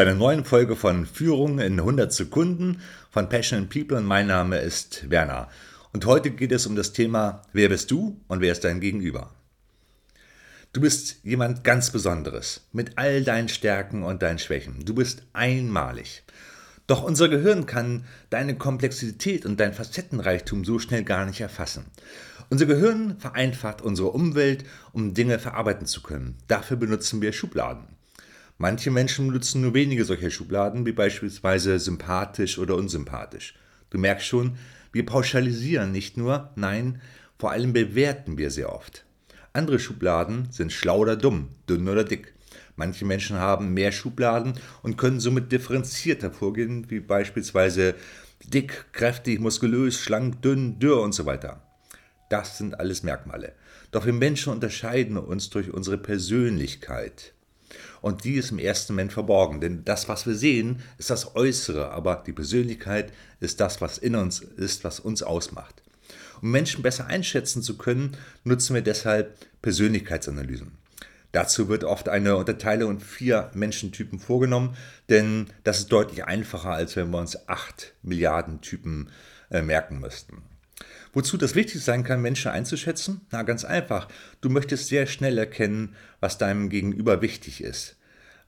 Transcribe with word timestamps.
Eine 0.00 0.14
neuen 0.14 0.46
Folge 0.46 0.76
von 0.76 1.04
Führung 1.04 1.58
in 1.58 1.78
100 1.78 2.10
Sekunden 2.10 2.80
von 3.10 3.28
Passion 3.28 3.68
People 3.68 3.98
und 3.98 4.06
mein 4.06 4.28
Name 4.28 4.56
ist 4.56 5.10
Werner. 5.10 5.50
Und 5.92 6.06
heute 6.06 6.30
geht 6.30 6.52
es 6.52 6.66
um 6.66 6.74
das 6.74 6.94
Thema, 6.94 7.42
wer 7.52 7.68
bist 7.68 7.90
du 7.90 8.18
und 8.26 8.40
wer 8.40 8.52
ist 8.52 8.64
dein 8.64 8.80
Gegenüber? 8.80 9.34
Du 10.72 10.80
bist 10.80 11.18
jemand 11.22 11.64
ganz 11.64 11.90
Besonderes 11.90 12.62
mit 12.72 12.96
all 12.96 13.24
deinen 13.24 13.50
Stärken 13.50 14.02
und 14.02 14.22
deinen 14.22 14.38
Schwächen. 14.38 14.86
Du 14.86 14.94
bist 14.94 15.24
einmalig. 15.34 16.22
Doch 16.86 17.02
unser 17.02 17.28
Gehirn 17.28 17.66
kann 17.66 18.06
deine 18.30 18.56
Komplexität 18.56 19.44
und 19.44 19.60
dein 19.60 19.74
Facettenreichtum 19.74 20.64
so 20.64 20.78
schnell 20.78 21.04
gar 21.04 21.26
nicht 21.26 21.42
erfassen. 21.42 21.84
Unser 22.48 22.64
Gehirn 22.64 23.18
vereinfacht 23.18 23.82
unsere 23.82 24.12
Umwelt, 24.12 24.64
um 24.94 25.12
Dinge 25.12 25.38
verarbeiten 25.38 25.86
zu 25.86 26.00
können. 26.00 26.38
Dafür 26.48 26.78
benutzen 26.78 27.20
wir 27.20 27.34
Schubladen. 27.34 27.99
Manche 28.62 28.90
Menschen 28.90 29.28
benutzen 29.28 29.62
nur 29.62 29.72
wenige 29.72 30.04
solcher 30.04 30.28
Schubladen, 30.28 30.84
wie 30.84 30.92
beispielsweise 30.92 31.78
sympathisch 31.78 32.58
oder 32.58 32.74
unsympathisch. 32.74 33.54
Du 33.88 33.96
merkst 33.96 34.26
schon, 34.26 34.58
wir 34.92 35.06
pauschalisieren 35.06 35.92
nicht 35.92 36.18
nur, 36.18 36.50
nein, 36.56 37.00
vor 37.38 37.52
allem 37.52 37.72
bewerten 37.72 38.36
wir 38.36 38.50
sehr 38.50 38.70
oft. 38.70 39.06
Andere 39.54 39.78
Schubladen 39.78 40.48
sind 40.50 40.74
schlau 40.74 40.98
oder 40.98 41.16
dumm, 41.16 41.48
dünn 41.70 41.88
oder 41.88 42.04
dick. 42.04 42.34
Manche 42.76 43.06
Menschen 43.06 43.38
haben 43.38 43.72
mehr 43.72 43.92
Schubladen 43.92 44.52
und 44.82 44.98
können 44.98 45.20
somit 45.20 45.50
differenzierter 45.50 46.30
vorgehen, 46.30 46.90
wie 46.90 47.00
beispielsweise 47.00 47.94
dick, 48.44 48.92
kräftig, 48.92 49.40
muskulös, 49.40 49.98
schlank, 49.98 50.42
dünn, 50.42 50.78
dürr 50.78 51.00
und 51.00 51.14
so 51.14 51.24
weiter. 51.24 51.62
Das 52.28 52.58
sind 52.58 52.78
alles 52.78 53.04
Merkmale. 53.04 53.54
Doch 53.90 54.04
wir 54.04 54.12
Menschen 54.12 54.52
unterscheiden 54.52 55.16
uns 55.16 55.48
durch 55.48 55.72
unsere 55.72 55.96
Persönlichkeit. 55.96 57.32
Und 58.00 58.24
die 58.24 58.34
ist 58.34 58.50
im 58.50 58.58
ersten 58.58 58.94
Moment 58.94 59.12
verborgen. 59.12 59.60
Denn 59.60 59.84
das, 59.84 60.08
was 60.08 60.26
wir 60.26 60.34
sehen, 60.34 60.80
ist 60.98 61.10
das 61.10 61.36
Äußere, 61.36 61.90
aber 61.90 62.22
die 62.26 62.32
Persönlichkeit 62.32 63.12
ist 63.40 63.60
das, 63.60 63.80
was 63.80 63.98
in 63.98 64.14
uns 64.14 64.40
ist, 64.40 64.84
was 64.84 65.00
uns 65.00 65.22
ausmacht. 65.22 65.82
Um 66.42 66.50
Menschen 66.50 66.82
besser 66.82 67.06
einschätzen 67.06 67.62
zu 67.62 67.76
können, 67.76 68.16
nutzen 68.44 68.74
wir 68.74 68.82
deshalb 68.82 69.36
Persönlichkeitsanalysen. 69.62 70.72
Dazu 71.32 71.68
wird 71.68 71.84
oft 71.84 72.08
eine 72.08 72.36
Unterteilung 72.36 72.92
in 72.92 73.00
vier 73.00 73.50
Menschentypen 73.54 74.18
vorgenommen, 74.18 74.76
denn 75.08 75.46
das 75.62 75.78
ist 75.78 75.92
deutlich 75.92 76.24
einfacher, 76.24 76.70
als 76.70 76.96
wenn 76.96 77.10
wir 77.10 77.18
uns 77.18 77.48
acht 77.48 77.94
Milliarden 78.02 78.60
Typen 78.62 79.10
äh, 79.50 79.62
merken 79.62 80.00
müssten. 80.00 80.42
Wozu 81.12 81.36
das 81.36 81.54
wichtig 81.54 81.82
sein 81.82 82.04
kann, 82.04 82.22
Menschen 82.22 82.52
einzuschätzen? 82.52 83.22
Na, 83.30 83.42
ganz 83.42 83.64
einfach. 83.64 84.08
Du 84.40 84.48
möchtest 84.48 84.88
sehr 84.88 85.06
schnell 85.06 85.38
erkennen, 85.38 85.94
was 86.20 86.38
deinem 86.38 86.68
Gegenüber 86.68 87.20
wichtig 87.20 87.62
ist, 87.62 87.96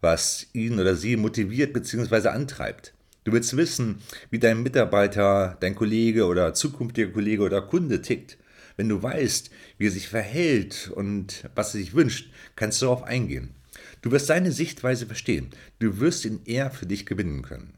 was 0.00 0.46
ihn 0.52 0.78
oder 0.78 0.94
sie 0.94 1.16
motiviert 1.16 1.72
bzw. 1.72 2.28
antreibt. 2.28 2.94
Du 3.24 3.33
willst 3.33 3.56
wissen, 3.56 4.00
wie 4.30 4.38
dein 4.38 4.62
Mitarbeiter, 4.62 5.56
dein 5.60 5.74
Kollege 5.74 6.27
oder 6.27 6.55
zukünftiger 6.55 7.12
Kollege 7.12 7.42
oder 7.42 7.62
Kunde 7.62 8.02
tickt. 8.02 8.38
Wenn 8.77 8.88
du 8.88 9.02
weißt, 9.02 9.50
wie 9.78 9.86
er 9.86 9.92
sich 9.92 10.08
verhält 10.08 10.90
und 10.94 11.48
was 11.55 11.74
er 11.74 11.80
sich 11.80 11.94
wünscht, 11.94 12.30
kannst 12.56 12.80
du 12.80 12.86
darauf 12.86 13.02
eingehen. 13.02 13.55
Du 14.02 14.10
wirst 14.10 14.27
seine 14.27 14.50
Sichtweise 14.50 15.06
verstehen. 15.06 15.50
Du 15.78 16.00
wirst 16.00 16.24
ihn 16.24 16.40
eher 16.44 16.70
für 16.70 16.86
dich 16.86 17.06
gewinnen 17.06 17.42
können. 17.42 17.74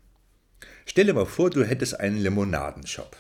Stell 0.87 1.07
dir 1.07 1.15
mal 1.15 1.27
vor, 1.27 1.51
du 1.51 1.65
hättest 1.65 1.99
einen 2.01 2.19
Limonadenshop. 2.19 3.17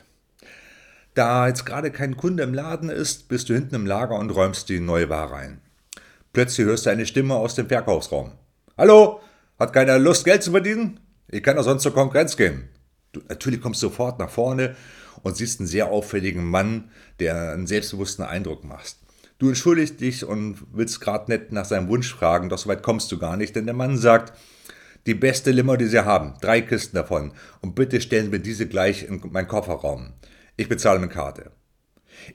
Da 1.14 1.46
jetzt 1.46 1.64
gerade 1.64 1.92
kein 1.92 2.16
Kunde 2.16 2.42
im 2.42 2.52
Laden 2.52 2.88
ist, 2.88 3.28
bist 3.28 3.48
du 3.48 3.54
hinten 3.54 3.76
im 3.76 3.86
Lager 3.86 4.18
und 4.18 4.30
räumst 4.30 4.68
die 4.68 4.80
neue 4.80 5.08
Ware 5.08 5.36
ein. 5.36 5.60
Plötzlich 6.32 6.66
hörst 6.66 6.86
du 6.86 6.90
eine 6.90 7.06
Stimme 7.06 7.36
aus 7.36 7.54
dem 7.54 7.68
Verkaufsraum. 7.68 8.32
Hallo, 8.76 9.20
hat 9.56 9.72
keiner 9.72 10.00
Lust, 10.00 10.24
Geld 10.24 10.42
zu 10.42 10.50
verdienen? 10.50 10.98
Ich 11.28 11.44
kann 11.44 11.54
doch 11.54 11.62
sonst 11.62 11.84
zur 11.84 11.94
Konkurrenz 11.94 12.36
gehen. 12.36 12.68
Du, 13.12 13.20
natürlich 13.28 13.60
kommst 13.60 13.80
du 13.80 13.86
sofort 13.86 14.18
nach 14.18 14.28
vorne 14.28 14.74
und 15.22 15.36
siehst 15.36 15.60
einen 15.60 15.68
sehr 15.68 15.86
auffälligen 15.86 16.44
Mann, 16.44 16.90
der 17.20 17.52
einen 17.52 17.68
selbstbewussten 17.68 18.24
Eindruck 18.24 18.64
macht. 18.64 18.97
Du 19.38 19.47
entschuldigst 19.47 20.00
dich 20.00 20.24
und 20.24 20.56
willst 20.72 21.00
gerade 21.00 21.30
nett 21.30 21.53
nach 21.53 21.64
seinem 21.64 21.88
Wunsch 21.88 22.12
fragen, 22.12 22.48
doch 22.48 22.58
so 22.58 22.69
weit 22.69 22.82
kommst 22.82 23.12
du 23.12 23.19
gar 23.19 23.36
nicht, 23.36 23.54
denn 23.54 23.66
der 23.66 23.74
Mann 23.74 23.98
sagt, 23.98 24.36
die 25.06 25.14
beste 25.14 25.53
Limo, 25.53 25.76
die 25.76 25.86
Sie 25.86 26.04
haben, 26.04 26.34
drei 26.41 26.60
Kisten 26.60 26.97
davon, 26.97 27.30
und 27.60 27.76
bitte 27.76 28.00
stellen 28.00 28.32
Sie 28.32 28.41
diese 28.41 28.66
gleich 28.66 29.04
in 29.04 29.22
meinen 29.30 29.47
Kofferraum. 29.47 30.14
Ich 30.56 30.69
bezahle 30.69 31.00
mit 31.00 31.10
Karte. 31.10 31.50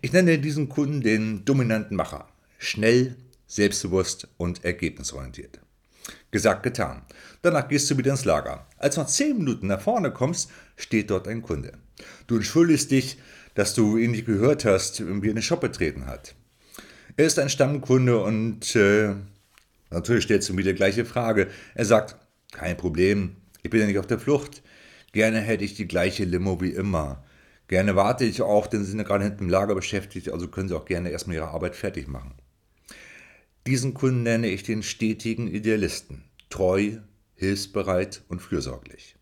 Ich 0.02 0.12
nenne 0.12 0.40
diesen 0.40 0.68
Kunden 0.68 1.00
den 1.00 1.46
dominanten 1.46 1.96
Macher. 1.96 2.28
Schnell, 2.58 3.16
selbstbewusst 3.48 4.28
und 4.36 4.66
ergebnisorientiert. 4.66 5.60
Gesagt, 6.32 6.64
getan. 6.64 7.04
Danach 7.42 7.70
gehst 7.70 7.90
du 7.90 7.98
wieder 7.98 8.12
ins 8.12 8.26
Lager. 8.26 8.68
Als 8.78 8.96
du 8.96 9.02
nach 9.02 9.08
10 9.08 9.38
Minuten 9.38 9.68
nach 9.68 9.80
vorne 9.80 10.12
kommst, 10.12 10.52
steht 10.76 11.10
dort 11.10 11.30
ein 11.30 11.42
Kunde. 11.42 11.78
Du 12.28 12.36
entschuldigst 12.36 12.92
dich, 12.92 13.20
dass 13.56 13.74
du 13.74 13.98
ihn 13.98 14.12
nicht 14.12 14.26
gehört 14.26 14.66
hast, 14.66 15.00
wie 15.00 15.30
er 15.30 15.34
den 15.34 15.42
Shop 15.42 15.62
betreten 15.62 16.06
hat. 16.06 16.36
Er 17.16 17.26
ist 17.26 17.40
ein 17.40 17.50
Stammkunde 17.50 18.22
und 18.22 18.76
äh, 18.76 19.16
natürlich 19.90 20.26
stellst 20.26 20.50
du 20.50 20.54
mir 20.54 20.64
die 20.64 20.74
gleiche 20.74 21.06
Frage. 21.06 21.48
Er 21.74 21.86
sagt, 21.86 22.18
kein 22.52 22.76
Problem, 22.76 23.38
ich 23.64 23.70
bin 23.70 23.80
ja 23.80 23.88
nicht 23.88 24.00
auf 24.00 24.08
der 24.08 24.20
Flucht. 24.20 24.62
Gerne 25.14 25.40
hätte 25.40 25.64
ich 25.64 25.76
die 25.76 25.88
gleiche 25.88 26.26
Limo 26.26 26.60
wie 26.62 26.72
immer. 26.72 27.24
Gerne 27.70 27.96
warte 27.96 28.26
ich 28.26 28.42
auch, 28.42 28.66
denn 28.66 28.84
Sie 28.84 28.90
sind 28.90 28.98
ja 28.98 29.06
gerade 29.06 29.24
hinten 29.24 29.44
im 29.44 29.50
Lager 29.50 29.76
beschäftigt, 29.76 30.32
also 30.32 30.48
können 30.48 30.68
Sie 30.68 30.76
auch 30.76 30.86
gerne 30.86 31.12
erstmal 31.12 31.36
Ihre 31.36 31.50
Arbeit 31.50 31.76
fertig 31.76 32.08
machen. 32.08 32.34
Diesen 33.68 33.94
Kunden 33.94 34.24
nenne 34.24 34.48
ich 34.48 34.64
den 34.64 34.82
stetigen 34.82 35.48
Idealisten. 35.48 36.24
Treu, 36.50 36.98
hilfsbereit 37.36 38.24
und 38.28 38.42
fürsorglich. 38.42 39.16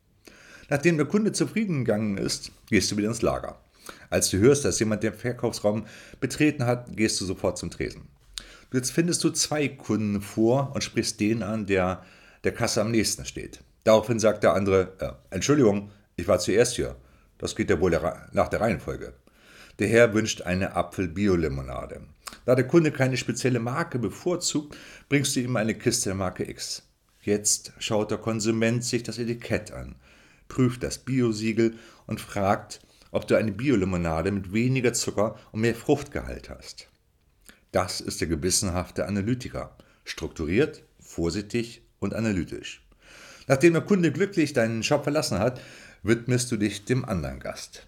Nachdem 0.69 0.95
der 0.95 1.05
Kunde 1.05 1.33
zufrieden 1.33 1.83
gegangen 1.83 2.17
ist, 2.17 2.53
gehst 2.69 2.89
du 2.89 2.95
wieder 2.95 3.09
ins 3.09 3.21
Lager. 3.21 3.59
Als 4.09 4.29
du 4.29 4.37
hörst, 4.37 4.63
dass 4.63 4.79
jemand 4.79 5.03
den 5.03 5.13
Verkaufsraum 5.13 5.85
betreten 6.21 6.65
hat, 6.65 6.95
gehst 6.95 7.19
du 7.19 7.25
sofort 7.25 7.57
zum 7.57 7.69
Tresen. 7.69 8.07
Jetzt 8.71 8.91
findest 8.91 9.21
du 9.25 9.29
zwei 9.31 9.67
Kunden 9.67 10.21
vor 10.21 10.71
und 10.73 10.85
sprichst 10.85 11.19
den 11.19 11.43
an, 11.43 11.65
der 11.65 12.05
der 12.45 12.53
Kasse 12.53 12.79
am 12.79 12.91
nächsten 12.91 13.25
steht. 13.25 13.59
Daraufhin 13.83 14.19
sagt 14.19 14.43
der 14.43 14.53
andere, 14.53 14.93
äh, 14.99 15.35
Entschuldigung, 15.35 15.91
ich 16.15 16.29
war 16.29 16.39
zuerst 16.39 16.75
hier. 16.77 16.95
Das 17.37 17.55
geht 17.55 17.69
ja 17.69 17.79
wohl 17.79 17.91
nach 18.31 18.47
der 18.49 18.61
Reihenfolge. 18.61 19.13
Der 19.79 19.87
Herr 19.87 20.13
wünscht 20.13 20.41
eine 20.41 20.75
Apfel-Bio-Limonade. 20.75 22.01
Da 22.45 22.55
der 22.55 22.67
Kunde 22.67 22.91
keine 22.91 23.17
spezielle 23.17 23.59
Marke 23.59 23.99
bevorzugt, 23.99 24.75
bringst 25.07 25.35
du 25.35 25.41
ihm 25.41 25.55
eine 25.55 25.75
Kiste 25.75 26.09
der 26.09 26.15
Marke 26.15 26.49
X. 26.49 26.83
Jetzt 27.21 27.73
schaut 27.77 28.09
der 28.09 28.17
Konsument 28.17 28.83
sich 28.83 29.03
das 29.03 29.19
Etikett 29.19 29.71
an, 29.71 29.95
prüft 30.47 30.81
das 30.81 30.97
Bio-Siegel 30.97 31.75
und 32.05 32.21
fragt, 32.21 32.79
ob 33.11 33.27
du 33.27 33.35
eine 33.35 33.51
Bio-Limonade 33.51 34.31
mit 34.31 34.53
weniger 34.53 34.93
Zucker 34.93 35.37
und 35.51 35.61
mehr 35.61 35.75
Fruchtgehalt 35.75 36.49
hast. 36.49 36.87
Das 37.71 38.01
ist 38.01 38.21
der 38.21 38.27
gewissenhafte 38.27 39.05
Analytiker. 39.05 39.75
Strukturiert, 40.05 40.83
vorsichtig 40.99 41.81
und 41.99 42.13
analytisch. 42.13 42.87
Nachdem 43.47 43.73
der 43.73 43.81
Kunde 43.81 44.11
glücklich 44.11 44.53
deinen 44.53 44.83
Shop 44.83 45.03
verlassen 45.03 45.39
hat, 45.39 45.61
widmest 46.03 46.51
du 46.51 46.57
dich 46.57 46.85
dem 46.85 47.05
anderen 47.05 47.39
Gast. 47.39 47.87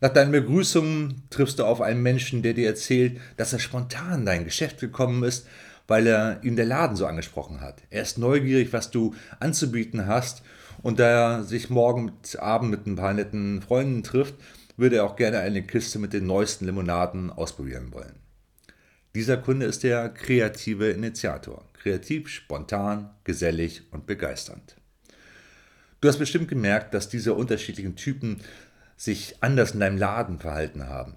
Nach 0.00 0.12
deiner 0.12 0.30
Begrüßung 0.30 1.22
triffst 1.30 1.58
du 1.58 1.64
auf 1.64 1.80
einen 1.80 2.02
Menschen, 2.02 2.42
der 2.42 2.54
dir 2.54 2.68
erzählt, 2.68 3.20
dass 3.36 3.52
er 3.52 3.58
spontan 3.58 4.20
in 4.20 4.26
dein 4.26 4.44
Geschäft 4.44 4.78
gekommen 4.80 5.24
ist, 5.24 5.46
weil 5.88 6.06
er 6.06 6.40
ihn 6.44 6.54
der 6.54 6.66
Laden 6.66 6.96
so 6.96 7.06
angesprochen 7.06 7.60
hat. 7.60 7.82
Er 7.90 8.02
ist 8.02 8.18
neugierig, 8.18 8.72
was 8.72 8.90
du 8.90 9.14
anzubieten 9.40 10.06
hast 10.06 10.42
und 10.82 11.00
da 11.00 11.38
er 11.38 11.44
sich 11.44 11.70
morgen 11.70 12.12
Abend 12.38 12.70
mit 12.70 12.86
ein 12.86 12.96
paar 12.96 13.14
netten 13.14 13.62
Freunden 13.62 14.02
trifft, 14.02 14.34
würde 14.76 14.96
er 14.96 15.04
auch 15.04 15.16
gerne 15.16 15.40
eine 15.40 15.62
Kiste 15.62 15.98
mit 15.98 16.12
den 16.12 16.26
neuesten 16.26 16.66
Limonaden 16.66 17.30
ausprobieren 17.30 17.92
wollen. 17.92 18.14
Dieser 19.14 19.38
Kunde 19.38 19.66
ist 19.66 19.82
der 19.82 20.10
kreative 20.10 20.90
Initiator. 20.90 21.64
Kreativ, 21.72 22.28
spontan, 22.28 23.10
gesellig 23.24 23.82
und 23.90 24.06
begeisternd. 24.06 24.76
Du 26.00 26.06
hast 26.06 26.18
bestimmt 26.18 26.48
gemerkt, 26.48 26.94
dass 26.94 27.08
diese 27.08 27.34
unterschiedlichen 27.34 27.96
Typen 27.96 28.40
sich 28.96 29.36
anders 29.40 29.72
in 29.72 29.80
deinem 29.80 29.98
Laden 29.98 30.38
verhalten 30.38 30.88
haben. 30.88 31.14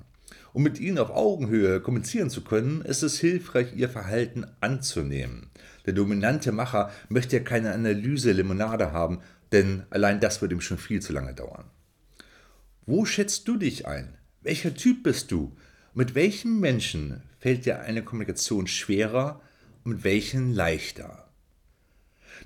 Um 0.53 0.63
mit 0.63 0.79
ihnen 0.79 0.97
auf 0.97 1.11
Augenhöhe 1.11 1.81
kommunizieren 1.81 2.29
zu 2.29 2.43
können, 2.43 2.81
ist 2.81 3.03
es 3.03 3.19
hilfreich, 3.19 3.75
ihr 3.75 3.89
Verhalten 3.89 4.45
anzunehmen. 4.59 5.49
Der 5.85 5.93
dominante 5.93 6.51
Macher 6.51 6.91
möchte 7.09 7.37
ja 7.37 7.43
keine 7.43 7.71
Analyse-Limonade 7.73 8.91
haben, 8.91 9.21
denn 9.51 9.83
allein 9.91 10.19
das 10.19 10.41
würde 10.41 10.55
ihm 10.55 10.61
schon 10.61 10.77
viel 10.77 11.01
zu 11.01 11.13
lange 11.13 11.33
dauern. 11.33 11.65
Wo 12.85 13.05
schätzt 13.05 13.47
du 13.47 13.57
dich 13.57 13.87
ein? 13.87 14.17
Welcher 14.41 14.73
Typ 14.73 15.03
bist 15.03 15.31
du? 15.31 15.55
Mit 15.93 16.15
welchen 16.15 16.59
Menschen 16.59 17.21
fällt 17.39 17.65
dir 17.65 17.81
eine 17.81 18.03
Kommunikation 18.03 18.67
schwerer 18.67 19.41
und 19.83 19.91
mit 19.91 20.03
welchen 20.03 20.53
leichter? 20.53 21.30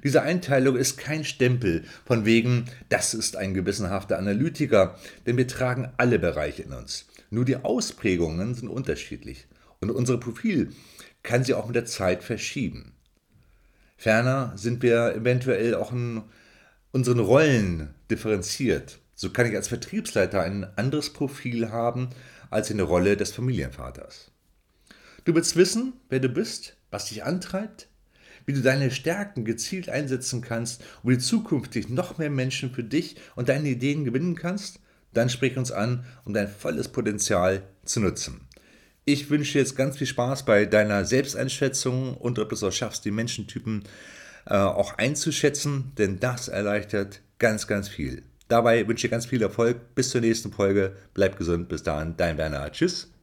Diese 0.04 0.22
Einteilung 0.22 0.76
ist 0.76 0.98
kein 0.98 1.24
Stempel 1.24 1.84
von 2.06 2.26
wegen, 2.26 2.66
das 2.90 3.14
ist 3.14 3.36
ein 3.36 3.54
gewissenhafter 3.54 4.18
Analytiker, 4.18 4.98
denn 5.26 5.38
wir 5.38 5.48
tragen 5.48 5.92
alle 5.98 6.20
Bereiche 6.20 6.64
in 6.64 6.74
uns. 6.74 7.06
Nur 7.30 7.46
die 7.46 7.58
Ausprägungen 7.58 8.54
sind 8.54 8.70
unterschiedlich 8.70 9.48
und 9.80 9.92
unser 9.92 10.18
Profil 10.18 10.72
kann 11.24 11.44
sie 11.44 11.54
auch 11.54 11.68
mit 11.68 11.76
der 11.76 11.86
Zeit 11.86 12.24
verschieben. 12.24 12.94
Ferner 13.98 14.54
sind 14.56 14.84
wir 14.84 15.16
eventuell 15.16 15.76
auch 15.76 15.92
in 15.92 16.24
unseren 16.92 17.20
Rollen 17.20 17.94
differenziert, 18.12 19.00
so 19.16 19.32
kann 19.32 19.48
ich 19.48 19.56
als 19.56 19.70
Vertriebsleiter 19.70 20.42
ein 20.42 20.66
anderes 20.78 21.12
Profil 21.12 21.72
haben 21.72 22.10
als 22.50 22.70
in 22.70 22.78
der 22.78 22.86
Rolle 22.86 23.18
des 23.18 23.32
Familienvaters. 23.32 24.32
Du 25.24 25.34
willst 25.34 25.56
wissen, 25.56 25.94
wer 26.10 26.20
du 26.20 26.30
bist, 26.30 26.78
was 26.92 27.06
dich 27.06 27.24
antreibt, 27.24 27.88
wie 28.46 28.54
du 28.54 28.62
deine 28.62 28.92
Stärken 28.92 29.46
gezielt 29.46 29.90
einsetzen 29.90 30.42
kannst 30.42 30.84
und 31.04 31.12
wie 31.12 31.16
du 31.16 31.22
zukünftig 31.22 31.90
noch 31.90 32.18
mehr 32.18 32.30
Menschen 32.30 32.72
für 32.72 32.84
dich 32.84 33.16
und 33.36 33.50
deine 33.50 33.70
Ideen 33.70 34.06
gewinnen 34.06 34.36
kannst? 34.36 34.80
Dann 35.14 35.30
sprich 35.30 35.58
uns 35.58 35.72
an, 35.72 36.06
um 36.26 36.34
dein 36.34 36.48
volles 36.48 36.90
Potenzial 36.90 37.64
zu 37.86 38.00
nutzen. 38.02 38.42
Ich 39.06 39.30
wünsche 39.30 39.54
dir 39.54 39.60
jetzt 39.60 39.76
ganz 39.76 39.98
viel 39.98 40.08
Spaß 40.08 40.46
bei 40.46 40.66
deiner 40.66 41.06
Selbsteinschätzung 41.06 42.16
und 42.18 42.40
ob 42.40 42.50
du 42.50 42.56
es 42.56 42.64
auch 42.64 42.72
schaffst, 42.72 43.06
die 43.06 43.12
Menschentypen 43.12 43.84
äh, 44.48 44.56
auch 44.56 44.98
einzuschätzen, 44.98 45.92
denn 45.98 46.20
das 46.20 46.48
erleichtert 46.48 47.22
ganz, 47.40 47.68
ganz 47.68 47.88
viel. 47.88 48.24
Dabei 48.48 48.88
wünsche 48.88 49.08
ich 49.08 49.10
dir 49.10 49.16
ganz 49.16 49.26
viel 49.26 49.42
Erfolg. 49.42 49.96
Bis 49.96 50.10
zur 50.12 50.22
nächsten 50.22 50.52
Folge. 50.52 50.96
Bleib 51.14 51.38
gesund. 51.38 51.68
Bis 51.68 51.84
dahin, 51.84 52.16
dein 52.18 52.38
Werner. 52.38 52.72
Tschüss. 52.72 53.15